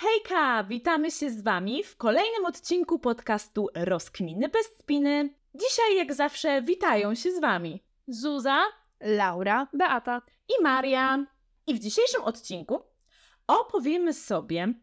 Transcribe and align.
Hejka! 0.00 0.64
Witamy 0.64 1.10
się 1.10 1.30
z 1.30 1.42
Wami 1.42 1.84
w 1.84 1.96
kolejnym 1.96 2.44
odcinku 2.44 2.98
podcastu 2.98 3.68
Rozkminy 3.74 4.48
bez 4.48 4.66
spiny. 4.66 5.34
Dzisiaj, 5.54 5.96
jak 5.96 6.14
zawsze, 6.14 6.62
witają 6.62 7.14
się 7.14 7.32
z 7.32 7.40
Wami 7.40 7.82
Zuza, 8.08 8.62
Laura, 9.00 9.68
Beata 9.72 10.22
i 10.48 10.62
Maria. 10.62 11.26
I 11.66 11.74
w 11.74 11.78
dzisiejszym 11.78 12.22
odcinku 12.22 12.82
opowiemy 13.46 14.14
sobie 14.14 14.74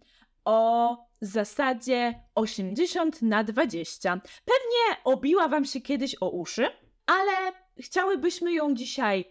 o 0.46 0.98
zasadzie 1.22 2.24
80 2.36 3.22
na 3.22 3.44
20. 3.44 4.22
Pewnie 4.46 5.04
obiła 5.04 5.48
Wam 5.48 5.66
się 5.66 5.82
kiedyś 5.82 6.16
o 6.22 6.30
uszy, 6.30 6.70
ale 7.06 7.54
chciałybyśmy 7.80 8.54
ją 8.54 8.76
dzisiaj 8.76 9.26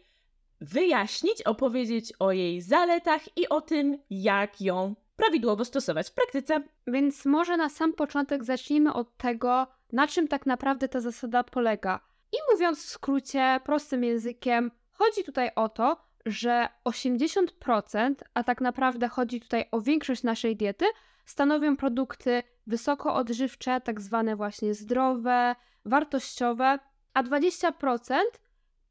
wyjaśnić, 0.61 1.43
opowiedzieć 1.43 2.13
o 2.19 2.33
jej 2.33 2.63
zaletach 2.63 3.39
i 3.39 3.49
o 3.49 3.61
tym, 3.61 3.99
jak 4.11 4.61
ją 4.61 4.95
prawidłowo 5.17 5.65
stosować 5.65 6.11
w 6.11 6.13
praktyce. 6.13 6.63
Więc 6.87 7.25
może 7.25 7.57
na 7.57 7.69
sam 7.69 7.93
początek 7.93 8.45
zacznijmy 8.45 8.93
od 8.93 9.17
tego, 9.17 9.67
na 9.93 10.07
czym 10.07 10.29
tak 10.29 10.47
naprawdę 10.47 10.89
ta 10.89 11.01
zasada 11.01 11.45
polega. 11.45 12.01
I 12.33 12.37
mówiąc 12.53 12.79
w 12.79 12.89
skrócie, 12.89 13.61
prostym 13.65 14.05
językiem, 14.05 14.71
chodzi 14.93 15.25
tutaj 15.25 15.51
o 15.57 15.69
to, 15.69 15.97
że 16.27 16.69
80%, 16.85 18.15
a 18.35 18.45
tak 18.45 18.61
naprawdę 18.61 19.09
chodzi 19.09 19.41
tutaj 19.41 19.65
o 19.71 19.81
większość 19.81 20.23
naszej 20.23 20.57
diety, 20.57 20.85
stanowią 21.27 21.77
produkty 21.77 22.43
wysoko 22.67 23.15
odżywcze, 23.15 23.81
tak 23.81 24.01
zwane 24.01 24.37
właśnie 24.37 24.75
zdrowe, 24.75 25.57
wartościowe, 25.85 26.79
a 27.15 27.23
20% 27.23 27.73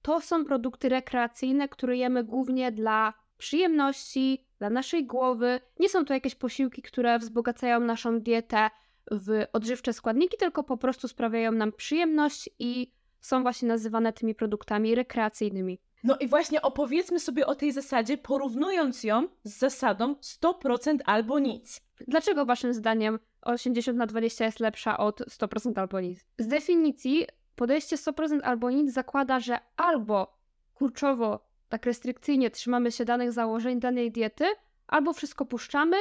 to 0.01 0.21
są 0.21 0.45
produkty 0.45 0.89
rekreacyjne, 0.89 1.69
które 1.69 1.97
jemy 1.97 2.23
głównie 2.23 2.71
dla 2.71 3.13
przyjemności, 3.37 4.45
dla 4.59 4.69
naszej 4.69 5.05
głowy. 5.05 5.59
Nie 5.79 5.89
są 5.89 6.05
to 6.05 6.13
jakieś 6.13 6.35
posiłki, 6.35 6.81
które 6.81 7.19
wzbogacają 7.19 7.79
naszą 7.79 8.19
dietę 8.19 8.69
w 9.11 9.45
odżywcze 9.53 9.93
składniki, 9.93 10.37
tylko 10.37 10.63
po 10.63 10.77
prostu 10.77 11.07
sprawiają 11.07 11.51
nam 11.51 11.71
przyjemność 11.71 12.49
i 12.59 12.91
są 13.21 13.41
właśnie 13.41 13.67
nazywane 13.67 14.13
tymi 14.13 14.35
produktami 14.35 14.95
rekreacyjnymi. 14.95 15.79
No 16.03 16.17
i 16.17 16.27
właśnie 16.27 16.61
opowiedzmy 16.61 17.19
sobie 17.19 17.47
o 17.47 17.55
tej 17.55 17.71
zasadzie, 17.71 18.17
porównując 18.17 19.03
ją 19.03 19.27
z 19.43 19.57
zasadą 19.57 20.13
100% 20.13 20.97
albo 21.05 21.39
nic. 21.39 21.81
Dlaczego 22.07 22.45
waszym 22.45 22.73
zdaniem 22.73 23.19
80 23.41 23.97
na 23.97 24.05
20 24.05 24.45
jest 24.45 24.59
lepsza 24.59 24.97
od 24.97 25.19
100% 25.19 25.79
albo 25.79 25.99
nic? 25.99 26.25
Z 26.37 26.47
definicji 26.47 27.25
podejście 27.55 27.95
100% 27.95 28.39
albo 28.43 28.71
nic 28.71 28.93
zakłada, 28.93 29.39
że 29.39 29.59
albo 29.77 30.37
kurczowo, 30.73 31.47
tak 31.75 31.85
restrykcyjnie 31.85 32.51
trzymamy 32.51 32.91
się 32.91 33.05
danych 33.05 33.31
założeń 33.31 33.79
danej 33.79 34.11
diety, 34.11 34.45
albo 34.87 35.13
wszystko 35.13 35.45
puszczamy 35.45 35.97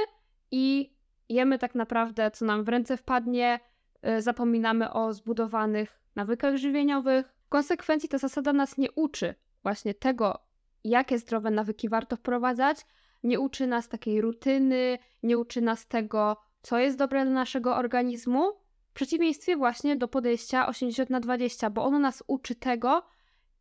i 0.51 0.95
jemy 1.29 1.59
tak 1.59 1.75
naprawdę, 1.75 2.31
co 2.31 2.45
nam 2.45 2.65
w 2.65 2.69
ręce 2.69 2.97
wpadnie, 2.97 3.61
y, 4.19 4.23
zapominamy 4.23 4.93
o 4.93 5.13
zbudowanych 5.13 6.01
nawykach 6.17 6.57
żywieniowych. 6.57 7.35
W 7.47 7.49
konsekwencji 7.49 8.09
ta 8.09 8.19
zasada 8.19 8.53
nas 8.53 8.79
nie 8.79 8.93
uczy 8.93 9.35
właśnie 9.63 9.95
tego, 9.95 10.39
jakie 10.85 11.19
zdrowe 11.19 11.51
nawyki 11.51 11.89
warto 11.89 12.17
wprowadzać, 12.17 12.87
nie 13.23 13.41
uczy 13.41 13.67
nas 13.67 13.89
takiej 13.89 14.21
rutyny, 14.21 14.99
nie 15.23 15.39
uczy 15.39 15.61
nas 15.61 15.87
tego, 15.87 16.37
co 16.63 16.79
jest 16.79 16.99
dobre 16.99 17.25
dla 17.25 17.35
naszego 17.35 17.77
organizmu, 17.77 18.53
w 18.91 18.93
przeciwieństwie 18.93 19.57
właśnie 19.57 19.97
do 19.97 20.09
podejścia 20.09 20.67
80 20.67 21.11
na 21.11 21.21
20, 21.21 21.71
bo 21.71 21.85
ono 21.85 21.99
nas 21.99 22.23
uczy 22.27 22.55
tego, 22.55 23.03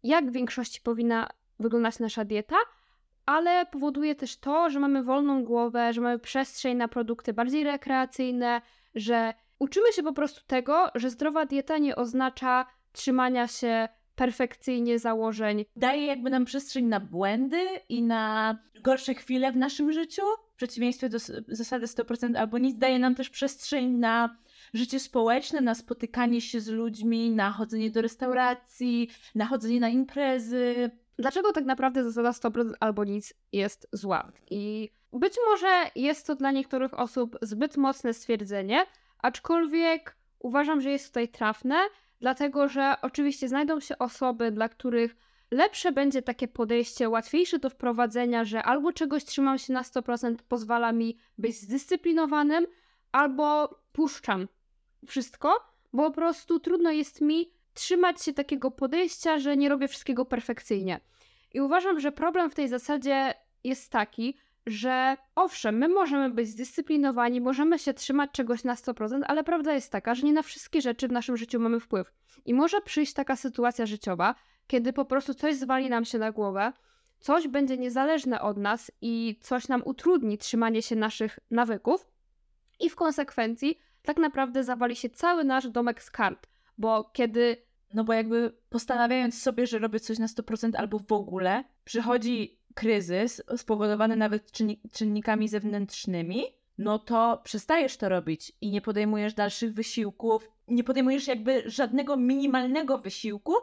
jak 0.03 0.29
w 0.29 0.33
większości 0.33 0.81
powinna 0.81 1.29
wyglądać 1.63 1.99
nasza 1.99 2.25
dieta, 2.25 2.55
ale 3.25 3.65
powoduje 3.65 4.15
też 4.15 4.37
to, 4.37 4.69
że 4.69 4.79
mamy 4.79 5.03
wolną 5.03 5.43
głowę, 5.43 5.93
że 5.93 6.01
mamy 6.01 6.19
przestrzeń 6.19 6.77
na 6.77 6.87
produkty 6.87 7.33
bardziej 7.33 7.63
rekreacyjne, 7.63 8.61
że 8.95 9.33
uczymy 9.59 9.93
się 9.93 10.03
po 10.03 10.13
prostu 10.13 10.41
tego, 10.47 10.87
że 10.95 11.09
zdrowa 11.09 11.45
dieta 11.45 11.77
nie 11.77 11.95
oznacza 11.95 12.65
trzymania 12.91 13.47
się 13.47 13.87
perfekcyjnie 14.15 14.99
założeń. 14.99 15.65
Daje 15.75 16.05
jakby 16.05 16.29
nam 16.29 16.45
przestrzeń 16.45 16.85
na 16.85 16.99
błędy 16.99 17.61
i 17.89 18.03
na 18.03 18.57
gorsze 18.81 19.13
chwile 19.13 19.51
w 19.51 19.57
naszym 19.57 19.91
życiu. 19.91 20.21
W 20.53 20.55
przeciwieństwie 20.55 21.09
do 21.09 21.17
zasady 21.47 21.85
100% 21.85 22.37
albo 22.37 22.57
nic, 22.57 22.77
daje 22.77 22.99
nam 22.99 23.15
też 23.15 23.29
przestrzeń 23.29 23.89
na 23.89 24.37
życie 24.73 24.99
społeczne, 24.99 25.61
na 25.61 25.75
spotykanie 25.75 26.41
się 26.41 26.59
z 26.59 26.67
ludźmi, 26.67 27.31
na 27.31 27.51
chodzenie 27.51 27.91
do 27.91 28.01
restauracji, 28.01 29.09
na 29.35 29.45
chodzenie 29.45 29.79
na 29.79 29.89
imprezy. 29.89 30.91
Dlaczego 31.19 31.51
tak 31.51 31.65
naprawdę 31.65 32.03
zasada 32.03 32.31
100% 32.31 32.71
albo 32.79 33.03
nic 33.03 33.33
jest 33.51 33.87
zła? 33.91 34.31
I 34.49 34.89
być 35.13 35.33
może 35.49 35.91
jest 35.95 36.27
to 36.27 36.35
dla 36.35 36.51
niektórych 36.51 36.99
osób 36.99 37.37
zbyt 37.41 37.77
mocne 37.77 38.13
stwierdzenie, 38.13 38.85
aczkolwiek 39.19 40.15
uważam, 40.39 40.81
że 40.81 40.91
jest 40.91 41.07
tutaj 41.07 41.27
trafne, 41.27 41.75
dlatego 42.19 42.67
że 42.67 42.95
oczywiście 43.01 43.47
znajdą 43.47 43.79
się 43.79 43.97
osoby, 43.97 44.51
dla 44.51 44.69
których 44.69 45.15
lepsze 45.51 45.91
będzie 45.91 46.21
takie 46.21 46.47
podejście, 46.47 47.09
łatwiejsze 47.09 47.59
do 47.59 47.69
wprowadzenia, 47.69 48.45
że 48.45 48.63
albo 48.63 48.93
czegoś 48.93 49.25
trzymam 49.25 49.57
się 49.57 49.73
na 49.73 49.81
100%, 49.81 50.35
pozwala 50.47 50.91
mi 50.91 51.17
być 51.37 51.55
zdyscyplinowanym, 51.55 52.67
albo 53.11 53.75
puszczam 53.91 54.47
wszystko, 55.07 55.73
bo 55.93 56.03
po 56.03 56.11
prostu 56.11 56.59
trudno 56.59 56.91
jest 56.91 57.21
mi 57.21 57.53
trzymać 57.73 58.23
się 58.23 58.33
takiego 58.33 58.71
podejścia, 58.71 59.39
że 59.39 59.57
nie 59.57 59.69
robię 59.69 59.87
wszystkiego 59.87 60.25
perfekcyjnie. 60.25 60.99
I 61.53 61.61
uważam, 61.61 61.99
że 61.99 62.11
problem 62.11 62.49
w 62.49 62.55
tej 62.55 62.67
zasadzie 62.67 63.33
jest 63.63 63.91
taki, 63.91 64.37
że 64.65 65.17
owszem, 65.35 65.77
my 65.77 65.87
możemy 65.87 66.29
być 66.29 66.47
zdyscyplinowani, 66.47 67.41
możemy 67.41 67.79
się 67.79 67.93
trzymać 67.93 68.31
czegoś 68.31 68.63
na 68.63 68.75
100%, 68.75 69.21
ale 69.27 69.43
prawda 69.43 69.73
jest 69.73 69.91
taka, 69.91 70.15
że 70.15 70.23
nie 70.23 70.33
na 70.33 70.41
wszystkie 70.41 70.81
rzeczy 70.81 71.07
w 71.07 71.11
naszym 71.11 71.37
życiu 71.37 71.59
mamy 71.59 71.79
wpływ. 71.79 72.13
I 72.45 72.53
może 72.53 72.81
przyjść 72.81 73.13
taka 73.13 73.35
sytuacja 73.35 73.85
życiowa, 73.85 74.35
kiedy 74.67 74.93
po 74.93 75.05
prostu 75.05 75.33
coś 75.33 75.55
zwali 75.55 75.89
nam 75.89 76.05
się 76.05 76.17
na 76.17 76.31
głowę, 76.31 76.73
coś 77.19 77.47
będzie 77.47 77.77
niezależne 77.77 78.41
od 78.41 78.57
nas 78.57 78.91
i 79.01 79.39
coś 79.41 79.67
nam 79.67 79.81
utrudni 79.85 80.37
trzymanie 80.37 80.81
się 80.81 80.95
naszych 80.95 81.39
nawyków, 81.51 82.13
i 82.79 82.89
w 82.89 82.95
konsekwencji 82.95 83.79
tak 84.01 84.17
naprawdę 84.17 84.63
zawali 84.63 84.95
się 84.95 85.09
cały 85.09 85.43
nasz 85.43 85.69
domek 85.69 86.03
z 86.03 86.11
kart, 86.11 86.47
bo 86.77 87.03
kiedy 87.13 87.57
no 87.93 88.03
bo 88.03 88.13
jakby 88.13 88.53
postanawiając 88.69 89.41
sobie, 89.41 89.67
że 89.67 89.79
robię 89.79 89.99
coś 89.99 90.19
na 90.19 90.27
100% 90.27 90.71
albo 90.75 90.99
w 90.99 91.11
ogóle, 91.11 91.63
przychodzi 91.85 92.59
kryzys 92.73 93.41
spowodowany 93.57 94.15
nawet 94.15 94.51
czynnikami 94.91 95.47
zewnętrznymi, 95.47 96.43
no 96.77 96.99
to 96.99 97.41
przestajesz 97.43 97.97
to 97.97 98.09
robić 98.09 98.51
i 98.61 98.71
nie 98.71 98.81
podejmujesz 98.81 99.33
dalszych 99.33 99.73
wysiłków, 99.73 100.51
nie 100.67 100.83
podejmujesz 100.83 101.27
jakby 101.27 101.63
żadnego 101.65 102.17
minimalnego 102.17 102.97
wysiłku, 102.97 103.53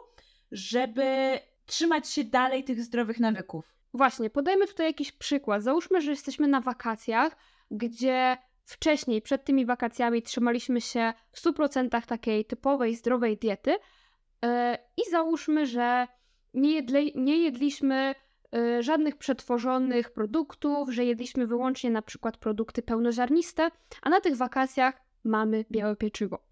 żeby 0.51 1.39
trzymać 1.65 2.09
się 2.09 2.23
dalej 2.23 2.63
tych 2.63 2.83
zdrowych 2.83 3.19
nawyków. 3.19 3.75
Właśnie, 3.93 4.29
podajmy 4.29 4.67
tutaj 4.67 4.85
jakiś 4.85 5.11
przykład. 5.11 5.63
Załóżmy, 5.63 6.01
że 6.01 6.11
jesteśmy 6.11 6.47
na 6.47 6.61
wakacjach, 6.61 7.37
gdzie 7.71 8.37
wcześniej, 8.65 9.21
przed 9.21 9.45
tymi 9.45 9.65
wakacjami, 9.65 10.21
trzymaliśmy 10.21 10.81
się 10.81 11.13
w 11.31 11.41
100% 11.41 12.05
takiej 12.05 12.45
typowej, 12.45 12.95
zdrowej 12.95 13.37
diety 13.37 13.71
yy, 13.71 14.49
i 14.97 15.11
załóżmy, 15.11 15.65
że 15.65 16.07
nie, 16.53 16.81
nie 17.15 17.37
jedliśmy 17.37 18.15
yy, 18.51 18.83
żadnych 18.83 19.17
przetworzonych 19.17 20.13
produktów, 20.13 20.89
że 20.89 21.05
jedliśmy 21.05 21.47
wyłącznie 21.47 21.89
na 21.89 22.01
przykład 22.01 22.37
produkty 22.37 22.81
pełnoziarniste, 22.81 23.71
a 24.01 24.09
na 24.09 24.21
tych 24.21 24.37
wakacjach 24.37 25.01
mamy 25.23 25.65
białe 25.71 25.95
pieczywo. 25.95 26.45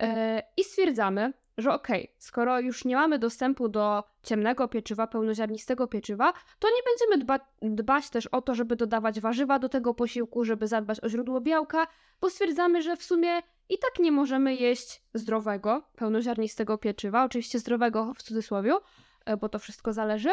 Yy, 0.00 0.08
I 0.56 0.64
stwierdzamy, 0.64 1.32
że 1.58 1.74
okej, 1.74 2.02
okay, 2.02 2.14
skoro 2.18 2.60
już 2.60 2.84
nie 2.84 2.96
mamy 2.96 3.18
dostępu 3.18 3.68
do 3.68 4.04
ciemnego 4.22 4.68
pieczywa, 4.68 5.06
pełnoziarnistego 5.06 5.86
pieczywa, 5.86 6.32
to 6.58 6.68
nie 6.68 6.82
będziemy 6.86 7.24
dba 7.24 7.38
dbać 7.62 8.10
też 8.10 8.26
o 8.26 8.42
to, 8.42 8.54
żeby 8.54 8.76
dodawać 8.76 9.20
warzywa 9.20 9.58
do 9.58 9.68
tego 9.68 9.94
posiłku, 9.94 10.44
żeby 10.44 10.68
zadbać 10.68 11.04
o 11.04 11.08
źródło 11.08 11.40
białka, 11.40 11.86
bo 12.20 12.30
stwierdzamy, 12.30 12.82
że 12.82 12.96
w 12.96 13.02
sumie 13.02 13.42
i 13.68 13.78
tak 13.78 13.98
nie 13.98 14.12
możemy 14.12 14.54
jeść 14.54 15.02
zdrowego, 15.14 15.82
pełnoziarnistego 15.96 16.78
pieczywa, 16.78 17.24
oczywiście 17.24 17.58
zdrowego 17.58 18.12
w 18.14 18.22
cudzysłowie, 18.22 18.74
e, 19.24 19.36
bo 19.36 19.48
to 19.48 19.58
wszystko 19.58 19.92
zależy, 19.92 20.30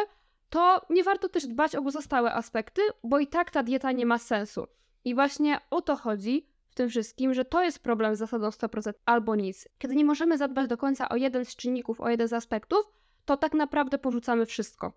to 0.50 0.86
nie 0.90 1.04
warto 1.04 1.30
też 1.30 1.48
dbać 1.48 1.76
o 1.76 1.82
pozostałe 1.82 2.34
aspekty, 2.34 2.82
bo 3.04 3.20
i 3.20 3.28
tak 3.28 3.52
ta 3.52 3.64
dieta 3.64 3.92
nie 3.92 4.06
ma 4.06 4.18
sensu. 4.18 4.68
I 5.06 5.16
właśnie 5.16 5.60
o 5.70 5.82
to 5.82 5.96
chodzi, 5.96 6.48
w 6.74 6.76
tym 6.76 6.90
wszystkim, 6.90 7.34
że 7.34 7.46
to 7.46 7.64
jest 7.64 7.84
problem 7.84 8.16
z 8.16 8.20
zasadą 8.20 8.50
100% 8.50 8.94
albo 9.06 9.36
nic. 9.36 9.70
Kiedy 9.78 9.96
nie 9.96 10.06
możemy 10.06 10.38
zadbać 10.38 10.68
do 10.68 10.78
końca 10.78 11.10
o 11.10 11.16
jeden 11.16 11.46
z 11.46 11.56
czynników, 11.56 12.02
o 12.02 12.10
jeden 12.10 12.28
z 12.28 12.34
aspektów, 12.34 12.86
to 13.26 13.38
tak 13.38 13.54
naprawdę 13.54 13.98
porzucamy 13.98 14.46
wszystko. 14.46 14.94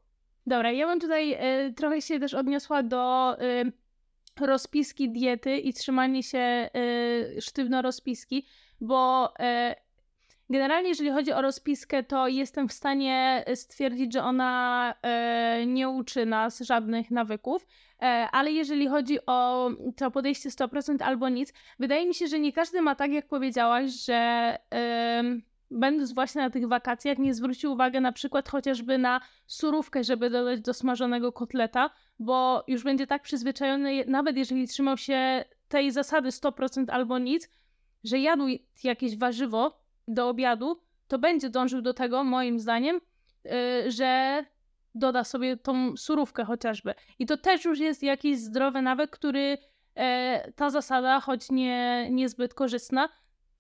Dobra, 0.47 0.73
ja 0.73 0.87
bym 0.87 1.01
tutaj 1.01 1.33
y, 1.69 1.73
trochę 1.73 2.03
się 2.03 2.21
też 2.21 2.35
odniosła 2.35 2.83
do 2.83 3.37
y, 3.43 3.73
rozpiski 4.47 5.11
diety 5.11 5.59
i 5.59 5.73
trzymanie 5.73 6.23
się 6.23 6.71
y, 7.37 7.41
sztywno 7.41 7.83
rozpiski, 7.83 8.47
bo 8.81 9.35
Generalnie, 10.51 10.89
jeżeli 10.89 11.11
chodzi 11.11 11.33
o 11.33 11.43
rozpiskę, 11.43 12.03
to 12.03 12.29
jestem 12.29 12.69
w 12.69 12.73
stanie 12.73 13.45
stwierdzić, 13.55 14.13
że 14.13 14.23
ona 14.23 14.95
e, 15.03 15.67
nie 15.67 15.89
uczy 15.89 16.27
nas 16.27 16.61
żadnych 16.61 17.11
nawyków, 17.11 17.67
e, 18.03 18.05
ale 18.33 18.53
jeżeli 18.53 18.89
chodzi 18.89 19.19
o 19.27 19.71
to 19.97 20.11
podejście 20.11 20.51
100% 20.51 21.03
albo 21.03 21.29
nic, 21.29 21.53
wydaje 21.79 22.07
mi 22.07 22.15
się, 22.15 22.27
że 22.27 22.39
nie 22.39 22.53
każdy 22.53 22.83
ma 22.83 22.95
tak, 22.95 23.13
jak 23.13 23.29
powiedziałaś, 23.29 23.91
że 23.91 24.15
e, 24.75 25.23
będąc 25.71 26.13
właśnie 26.13 26.43
na 26.43 26.51
tych 26.51 26.69
wakacjach, 26.69 27.19
nie 27.19 27.35
zwrócił 27.35 27.73
uwagi 27.73 28.01
na 28.01 28.13
przykład 28.13 28.49
chociażby 28.49 28.99
na 28.99 29.21
surówkę, 29.47 30.05
żeby 30.05 30.31
dodać 30.31 30.61
do 30.61 30.75
smażonego 30.75 31.33
kotleta, 31.33 31.91
bo 32.19 32.65
już 32.67 32.83
będzie 32.83 33.07
tak 33.07 33.23
przyzwyczajony, 33.23 34.05
nawet 34.07 34.37
jeżeli 34.37 34.69
trzymał 34.69 34.97
się 34.97 35.45
tej 35.69 35.91
zasady 35.91 36.29
100% 36.29 36.85
albo 36.91 37.19
nic, 37.19 37.51
że 38.05 38.19
jadł 38.19 38.45
jakieś 38.85 39.19
warzywo 39.19 39.86
do 40.09 40.29
obiadu, 40.29 40.81
to 41.09 41.19
będzie 41.19 41.51
dążył 41.51 41.83
do 41.83 41.95
tego, 41.95 42.25
moim 42.25 42.61
zdaniem, 42.61 43.01
yy, 43.45 43.51
że 43.91 44.45
doda 44.97 45.25
sobie 45.25 45.57
tą 45.57 45.97
surówkę 45.97 46.45
chociażby. 46.45 46.95
I 47.19 47.27
to 47.27 47.37
też 47.37 47.65
już 47.65 47.79
jest 47.79 48.03
jakiś 48.03 48.39
zdrowy 48.39 48.83
nawyk, 48.83 49.11
który 49.11 49.59
e, 49.95 50.53
ta 50.53 50.71
zasada, 50.71 51.21
choć 51.21 51.51
nie, 51.51 52.09
niezbyt 52.11 52.55
korzystna, 52.55 53.09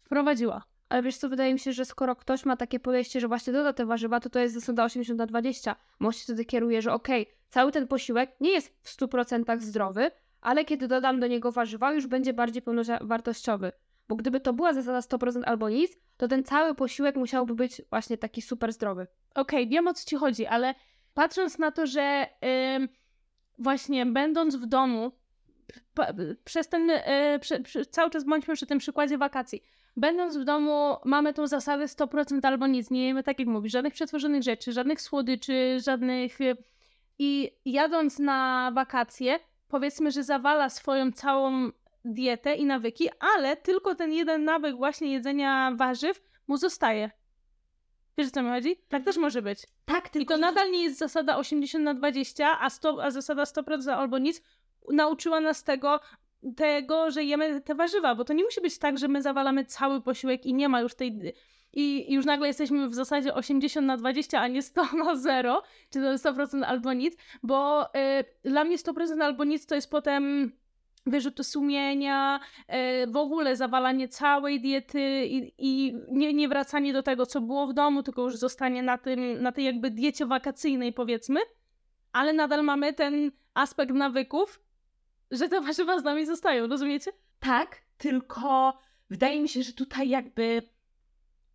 wprowadziła. 0.02 0.62
Ale 0.88 1.02
wiesz 1.02 1.16
co, 1.16 1.28
wydaje 1.28 1.52
mi 1.52 1.58
się, 1.58 1.72
że 1.72 1.84
skoro 1.84 2.16
ktoś 2.16 2.44
ma 2.44 2.56
takie 2.56 2.80
podejście, 2.80 3.20
że 3.20 3.28
właśnie 3.28 3.52
doda 3.52 3.72
te 3.72 3.86
warzywa, 3.86 4.20
to 4.20 4.30
to 4.30 4.38
jest 4.38 4.54
zasada 4.54 4.84
80 4.84 5.18
na 5.18 5.26
20. 5.26 5.76
Może 5.98 6.18
się 6.18 6.24
wtedy 6.24 6.44
kieruje, 6.44 6.82
że 6.82 6.92
okej, 6.92 7.22
okay, 7.22 7.34
cały 7.50 7.72
ten 7.72 7.88
posiłek 7.88 8.36
nie 8.40 8.50
jest 8.50 8.76
w 8.82 8.96
100% 8.96 9.60
zdrowy, 9.60 10.10
ale 10.40 10.64
kiedy 10.64 10.88
dodam 10.88 11.20
do 11.20 11.26
niego 11.26 11.52
warzywa, 11.52 11.92
już 11.92 12.06
będzie 12.06 12.32
bardziej 12.32 12.62
pełnowartościowy. 12.62 13.72
Bo 14.08 14.16
gdyby 14.16 14.40
to 14.40 14.52
była 14.52 14.72
zasada 14.72 15.00
100% 15.00 15.42
albo 15.44 15.68
nic, 15.68 15.92
to 16.16 16.28
ten 16.28 16.44
cały 16.44 16.74
posiłek 16.74 17.16
musiałby 17.16 17.54
być 17.54 17.82
właśnie 17.90 18.18
taki 18.18 18.42
super 18.42 18.72
zdrowy. 18.72 19.06
Okej, 19.34 19.62
okay, 19.62 19.70
wiem 19.70 19.88
o 19.88 19.94
co 19.94 20.08
ci 20.08 20.16
chodzi, 20.16 20.46
ale 20.46 20.74
patrząc 21.14 21.58
na 21.58 21.70
to, 21.70 21.86
że 21.86 22.26
yy, 22.42 22.88
właśnie 23.58 24.06
będąc 24.06 24.56
w 24.56 24.66
domu, 24.66 25.12
przez 26.44 26.68
ten, 26.68 26.88
yy, 26.88 27.38
przy, 27.40 27.60
przy, 27.60 27.86
cały 27.86 28.10
czas 28.10 28.24
bądźmy 28.24 28.54
przy 28.54 28.66
tym 28.66 28.78
przykładzie 28.78 29.18
wakacji, 29.18 29.62
będąc 29.96 30.36
w 30.36 30.44
domu 30.44 30.96
mamy 31.04 31.34
tą 31.34 31.46
zasadę 31.46 31.84
100% 31.84 32.46
albo 32.46 32.66
nic, 32.66 32.90
nie 32.90 33.06
jemy 33.06 33.22
tak 33.22 33.38
jak 33.38 33.48
mówisz, 33.48 33.72
żadnych 33.72 33.92
przetworzonych 33.92 34.42
rzeczy, 34.42 34.72
żadnych 34.72 35.00
słodyczy, 35.00 35.78
żadnych... 35.84 36.40
Y, 36.40 36.56
I 37.18 37.52
jadąc 37.64 38.18
na 38.18 38.70
wakacje, 38.74 39.38
powiedzmy, 39.68 40.10
że 40.10 40.24
zawala 40.24 40.68
swoją 40.68 41.12
całą 41.12 41.70
dietę 42.06 42.54
i 42.54 42.64
nawyki, 42.64 43.08
ale 43.36 43.56
tylko 43.56 43.94
ten 43.94 44.12
jeden 44.12 44.44
nawyk 44.44 44.76
właśnie 44.76 45.12
jedzenia 45.12 45.72
warzyw 45.76 46.22
mu 46.48 46.56
zostaje. 46.56 47.10
Wiesz, 48.18 48.28
o 48.28 48.30
co 48.30 48.42
mi 48.42 48.50
chodzi? 48.50 48.76
Tak 48.88 49.04
też 49.04 49.16
może 49.16 49.42
być. 49.42 49.66
Tak, 49.84 50.08
tylko... 50.08 50.34
I 50.34 50.36
to 50.36 50.40
nadal 50.40 50.70
nie 50.70 50.82
jest 50.84 50.98
zasada 50.98 51.36
80 51.36 51.84
na 51.84 51.94
20, 51.94 52.60
a, 52.60 52.70
100, 52.70 53.04
a 53.04 53.10
zasada 53.10 53.42
100% 53.44 53.90
albo 53.90 54.18
nic 54.18 54.42
nauczyła 54.92 55.40
nas 55.40 55.64
tego, 55.64 56.00
tego, 56.56 57.10
że 57.10 57.24
jemy 57.24 57.60
te 57.60 57.74
warzywa, 57.74 58.14
bo 58.14 58.24
to 58.24 58.32
nie 58.32 58.44
musi 58.44 58.60
być 58.60 58.78
tak, 58.78 58.98
że 58.98 59.08
my 59.08 59.22
zawalamy 59.22 59.64
cały 59.64 60.00
posiłek 60.00 60.46
i 60.46 60.54
nie 60.54 60.68
ma 60.68 60.80
już 60.80 60.94
tej... 60.94 61.34
I 61.72 62.14
już 62.14 62.24
nagle 62.24 62.46
jesteśmy 62.46 62.88
w 62.88 62.94
zasadzie 62.94 63.34
80 63.34 63.86
na 63.86 63.96
20, 63.96 64.40
a 64.40 64.48
nie 64.48 64.62
100 64.62 64.84
na 65.04 65.16
0, 65.16 65.62
czy 65.90 66.00
to 66.00 66.32
100% 66.32 66.64
albo 66.64 66.92
nic, 66.92 67.16
bo 67.42 67.86
y, 67.86 68.50
dla 68.50 68.64
mnie 68.64 68.78
100% 68.78 69.22
albo 69.22 69.44
nic 69.44 69.66
to 69.66 69.74
jest 69.74 69.90
potem 69.90 70.52
wyrzuty 71.06 71.44
sumienia, 71.44 72.40
y, 73.04 73.06
w 73.06 73.16
ogóle 73.16 73.56
zawalanie 73.56 74.08
całej 74.08 74.60
diety 74.60 75.26
i, 75.26 75.52
i 75.58 75.94
nie, 76.08 76.34
nie, 76.34 76.48
wracanie 76.48 76.92
do 76.92 77.02
tego, 77.02 77.26
co 77.26 77.40
było 77.40 77.66
w 77.66 77.74
domu, 77.74 78.02
tylko 78.02 78.22
już 78.22 78.36
zostanie 78.36 78.82
na, 78.82 78.98
tym, 78.98 79.42
na 79.42 79.52
tej 79.52 79.64
jakby 79.64 79.90
diecie 79.90 80.26
wakacyjnej, 80.26 80.92
powiedzmy, 80.92 81.40
ale 82.12 82.32
nadal 82.32 82.64
mamy 82.64 82.92
ten 82.92 83.30
aspekt 83.54 83.92
nawyków, 83.92 84.62
że 85.30 85.48
te 85.48 85.60
warzywa 85.60 86.00
z 86.00 86.04
nami 86.04 86.26
zostają, 86.26 86.66
rozumiecie? 86.66 87.10
Tak, 87.40 87.82
tylko 87.98 88.78
wydaje 89.10 89.42
mi 89.42 89.48
się, 89.48 89.62
że 89.62 89.72
tutaj 89.72 90.08
jakby 90.08 90.62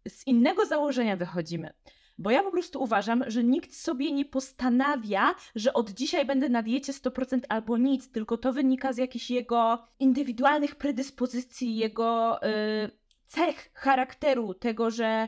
z 0.08 0.28
innego 0.28 0.66
założenia 0.66 1.16
wychodzimy. 1.16 1.74
Bo 2.22 2.32
ja 2.32 2.44
po 2.44 2.52
prostu 2.52 2.84
uważam, 2.84 3.24
że 3.28 3.44
nikt 3.44 3.76
sobie 3.76 4.12
nie 4.12 4.26
postanawia, 4.26 5.36
że 5.56 5.74
od 5.74 5.90
dzisiaj 5.90 6.26
będę 6.26 6.50
na 6.50 6.64
diecie 6.64 6.94
100% 6.94 7.40
albo 7.50 7.78
nic, 7.78 8.12
tylko 8.12 8.38
to 8.38 8.54
wynika 8.54 8.94
z 8.94 8.98
jakichś 8.98 9.30
jego 9.30 9.88
indywidualnych 10.00 10.76
predyspozycji, 10.76 11.76
jego 11.76 12.40
y, 12.44 12.92
cech 13.26 13.72
charakteru, 13.74 14.54
tego, 14.54 14.92
że 14.92 15.28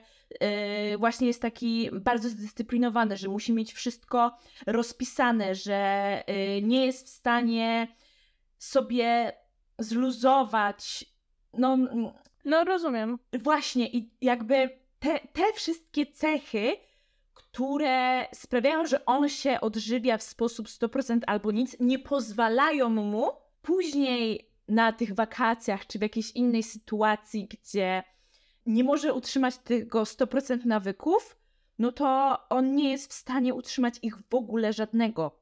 y, 0.94 0.98
właśnie 0.98 1.28
jest 1.28 1.42
taki 1.42 1.90
bardzo 1.92 2.30
zdyscyplinowany, 2.30 3.18
że 3.18 3.30
musi 3.30 3.54
mieć 3.54 3.74
wszystko 3.74 4.38
rozpisane, 4.68 5.56
że 5.56 6.24
y, 6.30 6.62
nie 6.62 6.86
jest 6.86 7.08
w 7.08 7.10
stanie 7.10 7.88
sobie 8.58 9.34
zluzować. 9.80 11.06
No, 11.54 11.78
no 12.46 12.64
rozumiem. 12.64 13.20
Właśnie, 13.44 13.90
i 13.90 14.10
jakby 14.22 14.83
te, 15.04 15.20
te 15.34 15.54
wszystkie 15.54 16.06
cechy, 16.06 16.78
które 17.34 18.28
sprawiają, 18.34 18.86
że 18.86 19.06
on 19.06 19.30
się 19.30 19.62
odżywia 19.62 20.18
w 20.18 20.24
sposób 20.24 20.68
100% 20.68 21.20
albo 21.28 21.52
nic, 21.52 21.78
nie 21.80 22.00
pozwalają 22.00 22.90
mu 22.90 23.32
później 23.62 24.50
na 24.68 24.92
tych 24.92 25.16
wakacjach 25.16 25.88
czy 25.88 26.00
w 26.00 26.02
jakiejś 26.02 26.32
innej 26.32 26.64
sytuacji, 26.64 27.48
gdzie 27.48 28.04
nie 28.66 28.84
może 28.84 29.14
utrzymać 29.14 29.58
tego 29.58 30.04
100% 30.04 30.66
nawyków, 30.66 31.38
no 31.80 31.92
to 31.92 32.38
on 32.50 32.76
nie 32.76 32.92
jest 32.92 33.12
w 33.12 33.14
stanie 33.14 33.54
utrzymać 33.54 33.96
ich 34.02 34.18
w 34.30 34.36
ogóle 34.36 34.74
żadnego. 34.74 35.40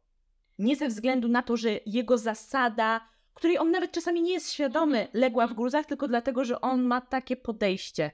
Nie 0.59 0.75
ze 0.75 0.87
względu 0.87 1.27
na 1.27 1.41
to, 1.41 1.57
że 1.57 1.69
jego 1.85 2.17
zasada, 2.17 3.07
której 3.33 3.57
on 3.57 3.71
nawet 3.71 3.91
czasami 3.91 4.21
nie 4.21 4.33
jest 4.33 4.51
świadomy, 4.51 5.07
legła 5.13 5.47
w 5.47 5.53
gruzach, 5.53 5.85
tylko 5.85 6.07
dlatego, 6.07 6.45
że 6.45 6.61
on 6.61 6.83
ma 6.83 7.01
takie 7.01 7.35
podejście. 7.37 8.11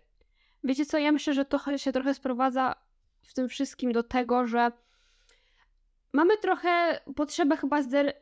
Wiecie 0.68 0.86
co, 0.86 0.98
ja 0.98 1.12
myślę, 1.12 1.34
że 1.34 1.46
to 1.46 1.78
się 1.78 1.92
trochę 1.92 2.14
sprowadza 2.14 2.76
w 3.22 3.34
tym 3.34 3.50
wszystkim 3.50 3.92
do 3.92 4.04
tego, 4.04 4.48
że 4.48 4.72
mamy 6.14 6.38
trochę 6.38 7.00
potrzebę 7.16 7.58
chyba 7.58 7.80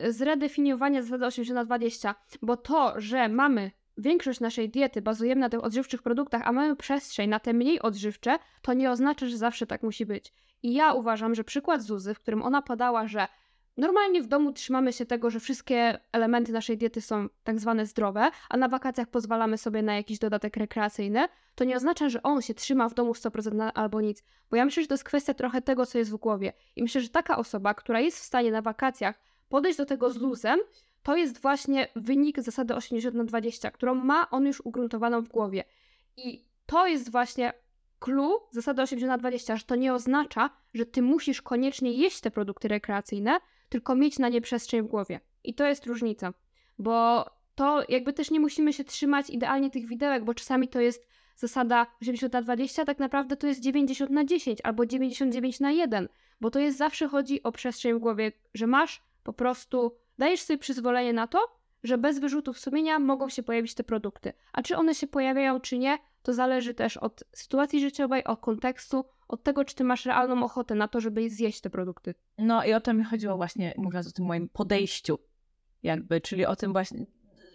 zredefiniowania 0.10 1.02
zasady 1.02 1.26
80 1.26 1.56
na 1.56 1.66
20, 1.66 2.16
bo 2.42 2.58
to, 2.58 2.94
że 3.02 3.30
mamy 3.30 3.72
większość 3.98 4.40
naszej 4.40 4.70
diety 4.70 5.02
bazujemy 5.02 5.42
na 5.42 5.50
tych 5.50 5.64
odżywczych 5.64 6.02
produktach, 6.02 6.42
a 6.46 6.52
mamy 6.52 6.76
przestrzeń 6.76 7.30
na 7.30 7.40
te 7.40 7.54
mniej 7.54 7.82
odżywcze, 7.82 8.40
to 8.62 8.74
nie 8.74 8.92
oznacza, 8.92 9.28
że 9.28 9.38
zawsze 9.38 9.68
tak 9.68 9.84
musi 9.84 10.06
być. 10.06 10.34
I 10.64 10.74
ja 10.74 10.94
uważam, 10.94 11.36
że 11.36 11.44
przykład 11.44 11.82
Zuzy, 11.82 12.14
w 12.14 12.20
którym 12.20 12.42
ona 12.42 12.62
podała, 12.62 13.08
że 13.08 13.28
Normalnie 13.78 14.22
w 14.22 14.28
domu 14.28 14.52
trzymamy 14.52 14.94
się 14.94 15.06
tego, 15.06 15.30
że 15.30 15.40
wszystkie 15.40 16.00
elementy 16.12 16.52
naszej 16.52 16.78
diety 16.78 17.02
są 17.02 17.28
tak 17.44 17.60
zwane 17.60 17.86
zdrowe, 17.86 18.32
a 18.50 18.58
na 18.58 18.68
wakacjach 18.68 19.08
pozwalamy 19.08 19.58
sobie 19.58 19.82
na 19.82 19.96
jakiś 19.96 20.20
dodatek 20.20 20.58
rekreacyjny, 20.58 21.28
to 21.56 21.64
nie 21.64 21.76
oznacza, 21.76 22.10
że 22.10 22.24
on 22.24 22.42
się 22.42 22.54
trzyma 22.54 22.90
w 22.90 22.94
domu 22.94 23.12
100% 23.12 23.72
albo 23.74 24.02
nic, 24.02 24.24
bo 24.50 24.58
ja 24.58 24.66
myślę, 24.66 24.84
że 24.84 24.88
to 24.88 24.94
jest 24.94 25.04
kwestia 25.04 25.34
trochę 25.34 25.62
tego, 25.62 25.86
co 25.86 25.98
jest 25.98 26.12
w 26.12 26.16
głowie. 26.16 26.54
I 26.76 26.84
myślę, 26.84 27.02
że 27.02 27.10
taka 27.10 27.38
osoba, 27.38 27.74
która 27.74 28.00
jest 28.00 28.20
w 28.20 28.24
stanie 28.24 28.52
na 28.52 28.62
wakacjach 28.62 29.20
podejść 29.50 29.78
do 29.78 29.86
tego 29.86 30.12
z 30.12 30.18
luzem, 30.18 30.60
to 31.04 31.16
jest 31.16 31.42
właśnie 31.42 31.88
wynik 31.96 32.40
zasady 32.40 32.76
80 32.76 33.16
na 33.16 33.24
20, 33.24 33.72
którą 33.72 33.96
ma 33.96 34.30
on 34.30 34.46
już 34.46 34.62
ugruntowaną 34.62 35.22
w 35.22 35.30
głowie. 35.30 35.64
I 36.18 36.46
to 36.66 36.88
jest 36.88 37.12
właśnie 37.12 37.54
clue 38.00 38.40
zasady 38.52 38.82
80 38.82 39.10
na 39.10 39.18
20, 39.18 39.56
że 39.56 39.64
to 39.64 39.76
nie 39.76 39.94
oznacza, 39.94 40.50
że 40.74 40.86
ty 40.86 41.02
musisz 41.02 41.42
koniecznie 41.42 41.92
jeść 41.92 42.22
te 42.22 42.32
produkty 42.32 42.68
rekreacyjne, 42.68 43.40
tylko 43.76 43.96
mieć 43.96 44.20
na 44.20 44.30
nie 44.30 44.42
przestrzeń 44.42 44.82
w 44.82 44.88
głowie. 44.88 45.20
I 45.44 45.54
to 45.54 45.66
jest 45.66 45.86
różnica, 45.86 46.34
bo 46.80 47.26
to 47.56 47.84
jakby 47.90 48.14
też 48.14 48.32
nie 48.32 48.40
musimy 48.40 48.74
się 48.74 48.84
trzymać 48.84 49.30
idealnie 49.30 49.70
tych 49.70 49.88
widełek, 49.88 50.24
bo 50.24 50.34
czasami 50.34 50.68
to 50.68 50.80
jest 50.80 51.08
zasada 51.36 51.88
80 52.02 52.34
na 52.34 52.42
20, 52.42 52.86
tak 52.86 53.00
naprawdę 53.00 53.38
to 53.38 53.48
jest 53.48 53.62
90 53.62 54.12
na 54.12 54.26
10 54.26 54.60
albo 54.64 54.86
99 54.86 55.60
na 55.60 55.72
1, 55.72 56.10
bo 56.42 56.52
to 56.52 56.60
jest 56.60 56.78
zawsze 56.78 57.08
chodzi 57.08 57.44
o 57.44 57.52
przestrzeń 57.52 57.94
w 57.94 58.00
głowie, 58.00 58.32
że 58.54 58.68
masz 58.68 59.04
po 59.24 59.34
prostu, 59.34 59.96
dajesz 60.18 60.42
sobie 60.42 60.58
przyzwolenie 60.58 61.14
na 61.14 61.28
to, 61.28 61.40
że 61.84 61.98
bez 61.98 62.20
wyrzutów 62.20 62.60
sumienia 62.60 63.00
mogą 63.00 63.30
się 63.30 63.44
pojawić 63.44 63.74
te 63.74 63.84
produkty. 63.84 64.34
A 64.54 64.62
czy 64.62 64.78
one 64.78 64.96
się 64.96 65.08
pojawiają, 65.08 65.60
czy 65.60 65.78
nie, 65.78 65.98
to 66.24 66.34
zależy 66.34 66.74
też 66.74 66.98
od 66.98 67.24
sytuacji 67.34 67.80
życiowej, 67.80 68.24
od 68.24 68.40
kontekstu, 68.40 69.06
od 69.28 69.44
tego, 69.44 69.66
czy 69.66 69.76
ty 69.76 69.84
masz 69.84 70.06
realną 70.06 70.44
ochotę 70.44 70.76
na 70.76 70.88
to, 70.88 71.02
żeby 71.02 71.30
zjeść 71.30 71.62
te 71.62 71.70
produkty. 71.70 72.16
No 72.38 72.66
i 72.66 72.74
o 72.74 72.82
to 72.82 72.94
mi 72.94 73.04
chodziło 73.04 73.38
właśnie, 73.38 73.74
mówiąc 73.78 74.08
o 74.08 74.12
tym 74.12 74.26
moim 74.26 74.50
podejściu, 74.50 75.20
jakby, 75.84 76.22
czyli 76.22 76.46
o 76.46 76.56
tym 76.56 76.72
właśnie. 76.72 77.06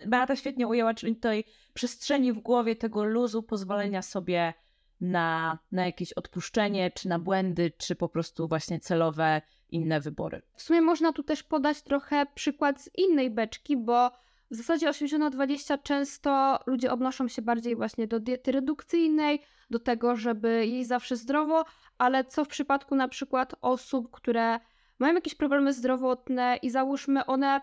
Beata 0.07 0.37
świetnie 0.37 0.67
ujęła, 0.67 0.95
czyli 0.95 1.17
tej 1.17 1.45
przestrzeni 1.75 2.33
w 2.33 2.39
głowie, 2.39 2.77
tego 2.77 3.05
luzu, 3.05 3.43
pozwolenia 3.43 4.03
sobie 4.03 4.55
na, 5.01 5.59
na 5.73 5.87
jakieś 5.87 6.13
odpuszczenie, 6.13 6.91
czy 6.91 7.09
na 7.09 7.19
błędy, 7.19 7.73
czy 7.79 7.97
po 7.97 8.09
prostu 8.09 8.49
właśnie 8.49 8.81
celowe 8.81 9.43
inne 9.69 10.01
wybory. 10.01 10.43
W 10.55 10.63
sumie 10.63 10.81
można 10.81 11.13
tu 11.13 11.23
też 11.23 11.43
podać 11.43 11.83
trochę 11.83 12.27
przykład 12.35 12.81
z 12.81 12.91
innej 12.99 13.31
beczki, 13.31 13.77
bo 13.77 14.11
w 14.51 14.55
zasadzie 14.55 14.89
80 14.89 15.25
na 15.25 15.31
20 15.31 15.79
często 15.79 16.59
ludzie 16.67 16.93
odnoszą 16.93 17.29
się 17.29 17.43
bardziej 17.43 17.77
właśnie 17.77 18.07
do 18.07 18.21
diety 18.21 18.53
redukcyjnej, 18.53 19.43
do 19.71 19.79
tego, 19.79 20.17
żeby 20.17 20.67
jeść 20.67 20.89
zawsze 20.89 21.17
zdrowo, 21.17 21.65
ale 21.99 22.25
co 22.25 22.45
w 22.45 22.49
przypadku 22.49 22.95
na 22.95 23.09
przykład 23.09 23.55
osób, 23.61 24.11
które 24.11 24.61
mają 24.99 25.15
jakieś 25.15 25.35
problemy 25.35 25.73
zdrowotne 25.73 26.59
i 26.63 26.71
załóżmy 26.71 27.27
one 27.27 27.61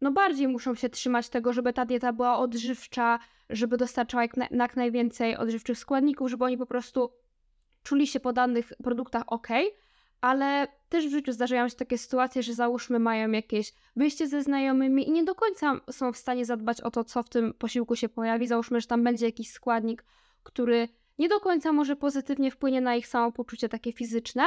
no 0.00 0.12
bardziej 0.12 0.48
muszą 0.48 0.74
się 0.74 0.88
trzymać 0.88 1.28
tego, 1.28 1.52
żeby 1.52 1.72
ta 1.72 1.84
dieta 1.84 2.12
była 2.12 2.38
odżywcza, 2.38 3.18
żeby 3.50 3.76
dostarczała 3.76 4.22
jak, 4.22 4.36
na, 4.36 4.46
jak 4.50 4.76
najwięcej 4.76 5.36
odżywczych 5.36 5.78
składników, 5.78 6.30
żeby 6.30 6.44
oni 6.44 6.58
po 6.58 6.66
prostu 6.66 7.12
czuli 7.82 8.06
się 8.06 8.20
po 8.20 8.32
danych 8.32 8.72
produktach 8.82 9.22
ok, 9.26 9.48
ale 10.20 10.68
też 10.88 11.06
w 11.06 11.10
życiu 11.10 11.32
zdarzają 11.32 11.68
się 11.68 11.76
takie 11.76 11.98
sytuacje, 11.98 12.42
że 12.42 12.54
załóżmy 12.54 12.98
mają 12.98 13.30
jakieś 13.30 13.72
wyjście 13.96 14.28
ze 14.28 14.42
znajomymi 14.42 15.08
i 15.08 15.12
nie 15.12 15.24
do 15.24 15.34
końca 15.34 15.80
są 15.90 16.12
w 16.12 16.16
stanie 16.16 16.44
zadbać 16.44 16.80
o 16.80 16.90
to, 16.90 17.04
co 17.04 17.22
w 17.22 17.28
tym 17.28 17.54
posiłku 17.54 17.96
się 17.96 18.08
pojawi. 18.08 18.46
Załóżmy, 18.46 18.80
że 18.80 18.86
tam 18.86 19.04
będzie 19.04 19.26
jakiś 19.26 19.50
składnik, 19.50 20.04
który 20.42 20.88
nie 21.18 21.28
do 21.28 21.40
końca 21.40 21.72
może 21.72 21.96
pozytywnie 21.96 22.50
wpłynie 22.50 22.80
na 22.80 22.96
ich 22.96 23.06
samopoczucie 23.06 23.68
takie 23.68 23.92
fizyczne, 23.92 24.42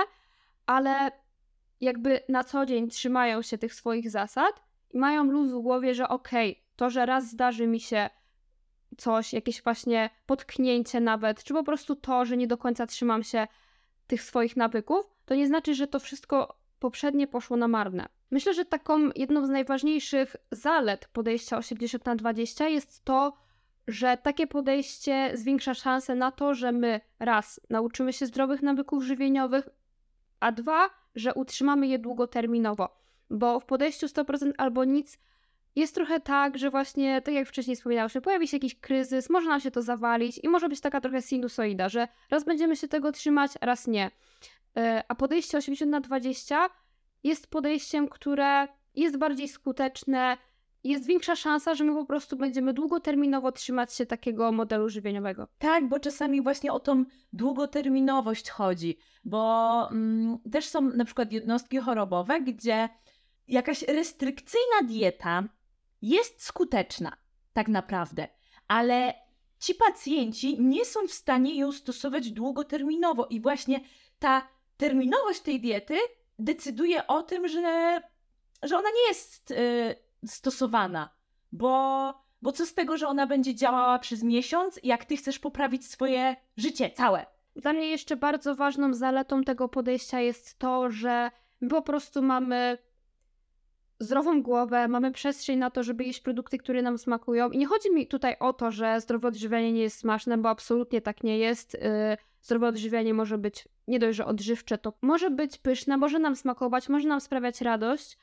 ale 0.65 1.11
jakby 1.81 2.19
na 2.29 2.43
co 2.43 2.65
dzień 2.65 2.89
trzymają 2.89 3.41
się 3.41 3.57
tych 3.57 3.73
swoich 3.73 4.09
zasad 4.09 4.63
i 4.91 4.97
mają 4.97 5.23
luz 5.23 5.51
w 5.51 5.61
głowie, 5.61 5.93
że 5.93 6.07
okej, 6.07 6.51
okay, 6.51 6.63
to, 6.75 6.89
że 6.89 7.05
raz 7.05 7.29
zdarzy 7.29 7.67
mi 7.67 7.79
się 7.79 8.09
coś, 8.97 9.33
jakieś 9.33 9.63
właśnie 9.63 10.09
potknięcie 10.25 10.99
nawet, 10.99 11.43
czy 11.43 11.53
po 11.53 11.63
prostu 11.63 11.95
to, 11.95 12.25
że 12.25 12.37
nie 12.37 12.47
do 12.47 12.57
końca 12.57 12.87
trzymam 12.87 13.23
się 13.23 13.47
tych 14.07 14.23
swoich 14.23 14.57
nawyków, 14.57 15.05
to 15.31 15.35
nie 15.35 15.47
znaczy, 15.47 15.75
że 15.75 15.87
to 15.87 15.99
wszystko 15.99 16.57
poprzednie 16.79 17.27
poszło 17.27 17.57
na 17.57 17.67
marne. 17.67 18.09
Myślę, 18.31 18.53
że 18.53 18.65
taką 18.65 19.09
jedną 19.15 19.45
z 19.45 19.49
najważniejszych 19.49 20.35
zalet 20.51 21.07
podejścia 21.13 21.57
80 21.57 22.05
na 22.05 22.15
20 22.15 22.67
jest 22.67 23.05
to, 23.05 23.33
że 23.87 24.17
takie 24.17 24.47
podejście 24.47 25.31
zwiększa 25.33 25.73
szanse 25.73 26.15
na 26.15 26.31
to, 26.31 26.53
że 26.53 26.71
my 26.71 27.01
raz 27.19 27.61
nauczymy 27.69 28.13
się 28.13 28.25
zdrowych 28.25 28.61
nawyków 28.61 29.03
żywieniowych, 29.03 29.69
a 30.39 30.51
dwa, 30.51 30.89
że 31.15 31.33
utrzymamy 31.33 31.87
je 31.87 31.99
długoterminowo. 31.99 32.89
Bo 33.29 33.59
w 33.59 33.65
podejściu 33.65 34.07
100% 34.07 34.51
albo 34.57 34.85
nic 34.85 35.19
jest 35.75 35.95
trochę 35.95 36.19
tak, 36.19 36.57
że 36.57 36.69
właśnie, 36.69 37.21
tak 37.21 37.33
jak 37.33 37.47
wcześniej 37.47 37.75
wspominałyśmy, 37.75 38.21
pojawi 38.21 38.47
się 38.47 38.57
jakiś 38.57 38.75
kryzys, 38.79 39.29
może 39.29 39.49
nam 39.49 39.59
się 39.59 39.71
to 39.71 39.81
zawalić 39.81 40.39
i 40.43 40.49
może 40.49 40.69
być 40.69 40.81
taka 40.81 41.01
trochę 41.01 41.21
sinusoida, 41.21 41.89
że 41.89 42.07
raz 42.29 42.43
będziemy 42.43 42.75
się 42.75 42.87
tego 42.87 43.11
trzymać, 43.11 43.51
raz 43.61 43.87
nie. 43.87 44.11
E, 44.77 45.03
a 45.07 45.15
podejście 45.15 45.57
80 45.57 45.91
na 45.91 45.99
20 45.99 46.69
jest 47.23 47.47
podejściem, 47.47 48.07
które 48.07 48.67
jest 48.95 49.17
bardziej 49.17 49.47
skuteczne, 49.47 50.37
jest 50.83 51.05
większa 51.05 51.35
szansa, 51.35 51.75
że 51.75 51.83
my 51.83 51.93
po 51.93 52.05
prostu 52.05 52.37
będziemy 52.37 52.73
długoterminowo 52.73 53.51
trzymać 53.51 53.93
się 53.93 54.05
takiego 54.05 54.51
modelu 54.51 54.89
żywieniowego. 54.89 55.47
Tak, 55.57 55.89
bo 55.89 55.99
czasami 55.99 56.41
właśnie 56.41 56.73
o 56.73 56.79
tą 56.79 57.05
długoterminowość 57.33 58.49
chodzi, 58.49 58.97
bo 59.23 59.89
mm, 59.91 60.37
też 60.51 60.65
są 60.65 60.81
na 60.81 61.05
przykład 61.05 61.31
jednostki 61.31 61.77
chorobowe, 61.77 62.41
gdzie 62.41 62.89
jakaś 63.47 63.81
restrykcyjna 63.81 64.81
dieta 64.87 65.43
jest 66.01 66.43
skuteczna, 66.43 67.17
tak 67.53 67.67
naprawdę, 67.67 68.27
ale 68.67 69.13
ci 69.59 69.75
pacjenci 69.75 70.61
nie 70.61 70.85
są 70.85 71.07
w 71.07 71.11
stanie 71.11 71.55
ją 71.55 71.71
stosować 71.71 72.31
długoterminowo 72.31 73.25
i 73.25 73.41
właśnie 73.41 73.79
ta 74.19 74.47
terminowość 74.81 75.39
tej 75.39 75.61
diety 75.61 75.97
decyduje 76.39 77.07
o 77.07 77.23
tym, 77.23 77.47
że, 77.47 78.01
że 78.63 78.77
ona 78.77 78.89
nie 78.89 79.07
jest 79.07 79.51
y, 79.51 79.95
stosowana, 80.25 81.09
bo, 81.51 82.13
bo 82.41 82.51
co 82.51 82.65
z 82.65 82.73
tego, 82.73 82.97
że 82.97 83.07
ona 83.07 83.27
będzie 83.27 83.55
działała 83.55 83.99
przez 83.99 84.23
miesiąc, 84.23 84.79
jak 84.83 85.05
ty 85.05 85.17
chcesz 85.17 85.39
poprawić 85.39 85.87
swoje 85.87 86.35
życie 86.57 86.89
całe. 86.89 87.25
Dla 87.55 87.73
mnie 87.73 87.87
jeszcze 87.87 88.15
bardzo 88.15 88.55
ważną 88.55 88.93
zaletą 88.93 89.43
tego 89.43 89.69
podejścia 89.69 90.19
jest 90.19 90.59
to, 90.59 90.91
że 90.91 91.31
po 91.69 91.81
prostu 91.81 92.21
mamy 92.21 92.77
zdrową 94.01 94.41
głowę, 94.41 94.87
mamy 94.87 95.11
przestrzeń 95.11 95.59
na 95.59 95.69
to, 95.69 95.83
żeby 95.83 96.03
jeść 96.03 96.19
produkty, 96.19 96.57
które 96.57 96.81
nam 96.81 96.97
smakują. 96.97 97.49
I 97.49 97.57
nie 97.57 97.67
chodzi 97.67 97.91
mi 97.91 98.07
tutaj 98.07 98.35
o 98.39 98.53
to, 98.53 98.71
że 98.71 99.01
zdrowe 99.01 99.27
odżywianie 99.27 99.73
nie 99.73 99.81
jest 99.81 99.97
smaczne, 99.97 100.37
bo 100.37 100.49
absolutnie 100.49 101.01
tak 101.01 101.23
nie 101.23 101.37
jest. 101.37 101.75
Y, 101.75 101.79
zdrowe 102.41 102.67
odżywianie 102.67 103.13
może 103.13 103.37
być 103.37 103.67
nie 103.87 103.99
dość, 103.99 104.17
że 104.17 104.25
odżywcze, 104.25 104.77
to 104.77 104.93
może 105.01 105.29
być 105.29 105.57
pyszne, 105.57 105.97
może 105.97 106.19
nam 106.19 106.35
smakować, 106.35 106.89
może 106.89 107.07
nam 107.07 107.21
sprawiać 107.21 107.61
radość, 107.61 108.17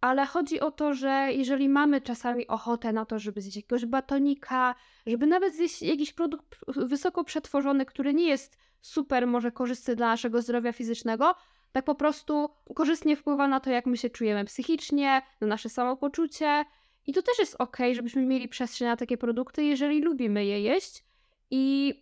ale 0.00 0.26
chodzi 0.26 0.60
o 0.60 0.70
to, 0.70 0.94
że 0.94 1.28
jeżeli 1.32 1.68
mamy 1.68 2.00
czasami 2.00 2.46
ochotę 2.46 2.92
na 2.92 3.04
to, 3.04 3.18
żeby 3.18 3.40
zjeść 3.40 3.56
jakiegoś 3.56 3.86
batonika, 3.86 4.74
żeby 5.06 5.26
nawet 5.26 5.54
zjeść 5.54 5.82
jakiś 5.82 6.12
produkt 6.12 6.56
wysoko 6.76 7.24
przetworzony, 7.24 7.86
który 7.86 8.14
nie 8.14 8.28
jest 8.28 8.58
super 8.80 9.26
może 9.26 9.52
korzystny 9.52 9.96
dla 9.96 10.06
naszego 10.06 10.42
zdrowia 10.42 10.72
fizycznego, 10.72 11.34
tak 11.72 11.84
po 11.84 11.94
prostu 11.94 12.48
korzystnie 12.74 13.16
wpływa 13.16 13.48
na 13.48 13.60
to, 13.60 13.70
jak 13.70 13.86
my 13.86 13.96
się 13.96 14.10
czujemy 14.10 14.44
psychicznie, 14.44 15.22
na 15.40 15.46
nasze 15.46 15.68
samopoczucie. 15.68 16.64
I 17.06 17.12
to 17.12 17.22
też 17.22 17.38
jest 17.38 17.56
ok, 17.58 17.76
żebyśmy 17.92 18.26
mieli 18.26 18.48
przestrzeń 18.48 18.88
na 18.88 18.96
takie 18.96 19.16
produkty, 19.16 19.64
jeżeli 19.64 20.00
lubimy 20.02 20.44
je 20.44 20.60
jeść. 20.60 21.04
I 21.50 21.94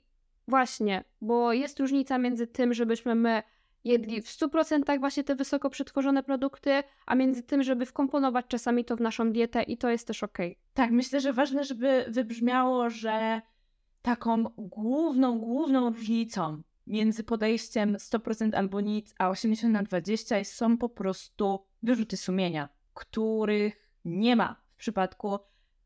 właśnie, 0.49 1.05
bo 1.21 1.53
jest 1.53 1.81
różnica 1.81 2.19
między 2.19 2.47
tym, 2.47 2.75
żebyśmy 2.75 3.15
my 3.15 3.43
jedli 3.85 4.23
w 4.23 4.27
100% 4.27 4.99
właśnie 5.01 5.25
te 5.25 5.35
wysoko 5.35 5.71
przetworzone 5.71 6.23
produkty, 6.23 6.83
a 7.07 7.15
między 7.15 7.43
tym, 7.43 7.63
żeby 7.63 7.87
wkomponować 7.87 8.47
czasami 8.49 8.85
to 8.85 8.97
w 8.97 9.01
naszą 9.01 9.33
dietę 9.33 9.63
i 9.63 9.79
to 9.79 9.91
jest 9.91 10.07
też 10.07 10.23
ok. 10.23 10.39
Tak, 10.75 10.91
myślę, 10.91 11.21
że 11.21 11.33
ważne, 11.33 11.65
żeby 11.65 12.05
wybrzmiało, 12.09 12.91
że 12.91 13.43
taką 14.03 14.45
główną, 14.59 15.39
główną 15.39 15.91
różnicą 15.91 16.63
między 16.89 17.25
podejściem 17.25 17.97
100% 17.97 18.55
albo 18.55 18.81
nic, 18.81 19.15
a 19.19 19.29
80 19.29 19.73
na 19.73 19.83
20 19.83 20.45
są 20.45 20.79
po 20.79 20.89
prostu 20.89 21.65
wyrzuty 21.83 22.17
sumienia, 22.17 22.69
których 22.95 23.91
nie 24.05 24.37
ma 24.37 24.57
w 24.75 24.77
przypadku 24.77 25.39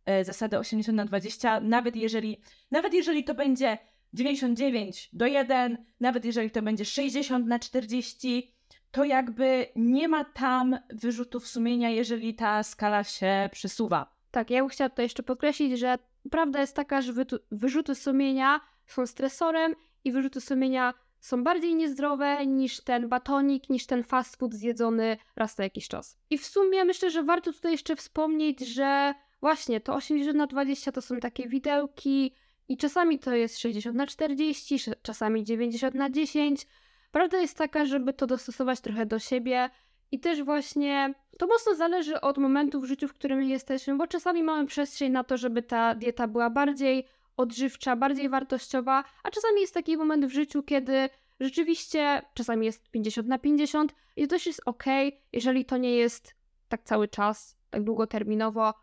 e, 0.05 0.25
zasady 0.25 0.59
80 0.59 0.97
na 0.97 1.05
20, 1.05 1.61
nawet 1.61 1.97
jeżeli, 1.97 2.41
nawet 2.71 2.95
jeżeli 2.95 3.25
to 3.25 3.35
będzie 3.35 3.79
99 4.13 5.11
do 5.13 5.27
1, 5.27 5.85
nawet 6.01 6.25
jeżeli 6.25 6.51
to 6.51 6.63
będzie 6.63 6.85
60 6.85 7.47
na 7.47 7.59
40, 7.59 8.55
to 8.91 9.05
jakby 9.05 9.67
nie 9.77 10.09
ma 10.09 10.25
tam 10.25 10.79
wyrzutów 10.91 11.47
sumienia, 11.47 11.91
jeżeli 11.91 12.35
ta 12.35 12.63
skala 12.63 13.05
się 13.05 13.49
przesuwa. 13.53 14.13
Tak, 14.31 14.51
ja 14.51 14.61
bym 14.61 14.69
chciała 14.69 14.91
tutaj 14.91 15.05
jeszcze 15.05 15.23
podkreślić, 15.23 15.79
że 15.79 15.99
prawda 16.31 16.61
jest 16.61 16.77
taka, 16.77 17.03
że 17.03 17.13
wyrzuty 17.51 17.95
sumienia 17.95 18.61
są 18.87 19.07
stresorem 19.07 19.75
i 20.05 20.13
wyrzuty 20.13 20.41
sumienia 20.41 20.95
są 21.21 21.45
bardziej 21.45 21.75
niezdrowe 21.75 22.47
niż 22.47 22.81
ten 22.81 23.09
batonik, 23.09 23.71
niż 23.71 23.87
ten 23.87 24.05
fast 24.05 24.37
food 24.37 24.55
zjedzony 24.55 25.17
raz 25.37 25.59
na 25.59 25.65
jakiś 25.65 25.89
czas. 25.89 26.19
I 26.31 26.39
w 26.39 26.47
sumie 26.47 26.85
myślę, 26.85 27.11
że 27.11 27.23
warto 27.23 27.53
tutaj 27.53 27.73
jeszcze 27.73 27.97
wspomnieć, 27.97 28.61
że 28.61 29.15
właśnie 29.41 29.81
to 29.81 29.95
80 29.95 30.37
na 30.39 30.47
20 30.47 30.93
to 30.93 31.03
są 31.03 31.21
takie 31.21 31.49
widełki 31.49 32.35
i 32.69 32.77
czasami 32.77 33.19
to 33.19 33.35
jest 33.35 33.59
60 33.59 33.97
na 33.97 34.07
40, 34.07 34.77
czasami 35.03 35.45
90 35.45 35.95
na 35.95 36.11
10. 36.11 36.67
Prawda 37.13 37.39
jest 37.39 37.59
taka, 37.59 37.85
żeby 37.85 38.13
to 38.13 38.27
dostosować 38.27 38.81
trochę 38.81 39.07
do 39.07 39.19
siebie 39.19 39.71
i 40.13 40.21
też 40.21 40.43
właśnie 40.43 41.15
to 41.39 41.47
mocno 41.47 41.75
zależy 41.75 42.21
od 42.21 42.39
momentu 42.39 42.81
w 42.81 42.85
życiu, 42.85 43.09
w 43.09 43.15
którym 43.15 43.43
jesteśmy, 43.43 43.97
bo 43.97 44.07
czasami 44.07 44.43
mamy 44.43 44.67
przestrzeń 44.67 45.13
na 45.13 45.25
to, 45.25 45.37
żeby 45.37 45.63
ta 45.63 45.95
dieta 45.95 46.29
była 46.29 46.51
bardziej 46.51 47.07
odżywcza, 47.37 47.97
bardziej 47.97 48.29
wartościowa, 48.29 49.05
a 49.23 49.31
czasami 49.31 49.61
jest 49.61 49.75
taki 49.75 49.97
moment 49.97 50.27
w 50.27 50.33
życiu, 50.33 50.63
kiedy 50.63 51.09
rzeczywiście 51.41 52.23
czasami 52.35 52.67
jest 52.67 52.91
50 52.91 53.29
na 53.29 53.39
50 53.39 53.95
i 54.17 54.23
to 54.23 54.29
też 54.29 54.47
jest 54.47 54.63
ok, 54.65 54.85
jeżeli 55.33 55.65
to 55.65 55.77
nie 55.77 55.97
jest 55.97 56.35
tak 56.69 56.83
cały 56.83 57.09
czas, 57.09 57.57
tak 57.71 57.85
długoterminowo. 57.85 58.75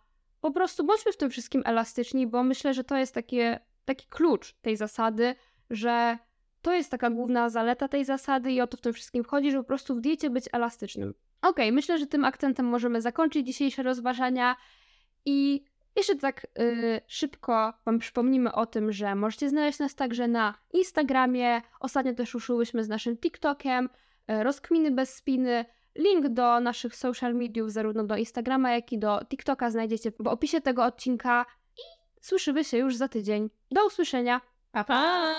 Po 0.41 0.51
prostu 0.51 0.83
bądźmy 0.83 1.11
w 1.11 1.17
tym 1.17 1.29
wszystkim 1.29 1.61
elastyczni, 1.65 2.27
bo 2.27 2.43
myślę, 2.43 2.73
że 2.73 2.83
to 2.83 2.97
jest 2.97 3.13
takie, 3.13 3.59
taki 3.85 4.07
klucz 4.07 4.53
tej 4.61 4.77
zasady, 4.77 5.35
że 5.69 6.17
to 6.61 6.73
jest 6.73 6.91
taka 6.91 7.09
główna 7.09 7.49
zaleta 7.49 7.87
tej 7.87 8.05
zasady 8.05 8.51
i 8.51 8.61
o 8.61 8.67
to 8.67 8.77
w 8.77 8.81
tym 8.81 8.93
wszystkim 8.93 9.23
chodzi, 9.23 9.51
żeby 9.51 9.63
po 9.63 9.67
prostu 9.67 9.95
w 9.95 10.01
diecie 10.01 10.29
być 10.29 10.45
elastycznym. 10.51 11.13
Ok, 11.41 11.57
myślę, 11.71 11.97
że 11.97 12.07
tym 12.07 12.25
akcentem 12.25 12.65
możemy 12.65 13.01
zakończyć 13.01 13.45
dzisiejsze 13.45 13.83
rozważania 13.83 14.55
i 15.25 15.63
jeszcze 15.99 16.15
tak 16.15 16.47
yy, 16.57 17.01
szybko 17.07 17.73
Wam 17.85 17.99
przypomnimy 17.99 18.51
o 18.51 18.65
tym, 18.65 18.91
że 18.91 19.15
możecie 19.15 19.49
znaleźć 19.49 19.79
nas 19.79 19.95
także 19.95 20.27
na 20.27 20.55
Instagramie. 20.73 21.61
Ostatnio 21.79 22.13
też 22.13 22.33
ruszyłyśmy 22.33 22.83
z 22.83 22.89
naszym 22.89 23.17
TikTokiem, 23.17 23.89
yy, 24.27 24.43
rozkminy 24.43 24.91
bez 24.91 25.15
spiny. 25.15 25.65
Link 25.95 26.27
do 26.27 26.59
naszych 26.59 26.95
social 26.95 27.35
mediów, 27.35 27.71
zarówno 27.71 28.03
do 28.03 28.15
Instagrama, 28.15 28.71
jak 28.71 28.91
i 28.91 28.99
do 28.99 29.19
TikToka 29.29 29.71
znajdziecie 29.71 30.11
w 30.19 30.27
opisie 30.27 30.61
tego 30.61 30.85
odcinka. 30.85 31.45
I 31.77 31.81
słyszymy 32.21 32.63
się 32.63 32.77
już 32.77 32.95
za 32.95 33.07
tydzień. 33.07 33.49
Do 33.71 33.85
usłyszenia. 33.85 34.41
Pa, 34.71 34.83
pa! 34.83 35.35